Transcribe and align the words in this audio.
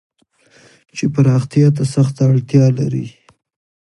چې 0.95 1.05
پراختيا 1.13 1.67
ته 1.77 1.83
سخته 1.93 2.21
اړتيا 2.31 2.65
لري. 2.79 3.07